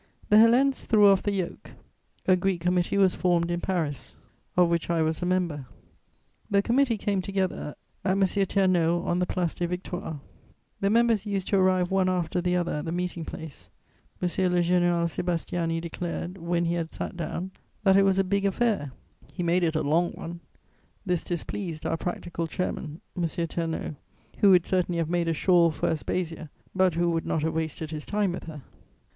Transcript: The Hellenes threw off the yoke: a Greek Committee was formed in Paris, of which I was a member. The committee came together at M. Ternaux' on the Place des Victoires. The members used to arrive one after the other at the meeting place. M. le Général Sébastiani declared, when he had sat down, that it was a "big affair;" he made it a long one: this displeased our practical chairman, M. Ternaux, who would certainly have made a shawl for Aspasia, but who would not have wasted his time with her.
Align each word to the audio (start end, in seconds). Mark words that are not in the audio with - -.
The 0.29 0.39
Hellenes 0.39 0.83
threw 0.83 1.07
off 1.07 1.21
the 1.21 1.31
yoke: 1.31 1.73
a 2.25 2.35
Greek 2.35 2.59
Committee 2.61 2.97
was 2.97 3.13
formed 3.13 3.51
in 3.51 3.61
Paris, 3.61 4.15
of 4.57 4.67
which 4.67 4.89
I 4.89 5.03
was 5.03 5.21
a 5.21 5.27
member. 5.27 5.67
The 6.49 6.63
committee 6.63 6.97
came 6.97 7.21
together 7.21 7.75
at 8.03 8.11
M. 8.17 8.21
Ternaux' 8.23 9.03
on 9.05 9.19
the 9.19 9.27
Place 9.27 9.53
des 9.53 9.67
Victoires. 9.67 10.15
The 10.79 10.89
members 10.89 11.27
used 11.27 11.47
to 11.49 11.57
arrive 11.57 11.91
one 11.91 12.09
after 12.09 12.41
the 12.41 12.55
other 12.55 12.73
at 12.77 12.85
the 12.85 12.91
meeting 12.91 13.25
place. 13.25 13.69
M. 14.19 14.25
le 14.51 14.57
Général 14.61 15.05
Sébastiani 15.05 15.79
declared, 15.79 16.39
when 16.39 16.65
he 16.65 16.73
had 16.73 16.89
sat 16.89 17.15
down, 17.15 17.51
that 17.83 17.95
it 17.95 18.01
was 18.01 18.17
a 18.17 18.23
"big 18.23 18.43
affair;" 18.43 18.93
he 19.31 19.43
made 19.43 19.63
it 19.63 19.75
a 19.75 19.83
long 19.83 20.13
one: 20.13 20.39
this 21.05 21.23
displeased 21.23 21.85
our 21.85 21.95
practical 21.97 22.47
chairman, 22.47 23.01
M. 23.15 23.23
Ternaux, 23.25 23.93
who 24.39 24.49
would 24.49 24.65
certainly 24.65 24.97
have 24.97 25.11
made 25.11 25.27
a 25.27 25.33
shawl 25.33 25.69
for 25.69 25.89
Aspasia, 25.91 26.49
but 26.73 26.95
who 26.95 27.11
would 27.11 27.27
not 27.27 27.43
have 27.43 27.53
wasted 27.53 27.91
his 27.91 28.07
time 28.07 28.31
with 28.31 28.45
her. 28.45 28.63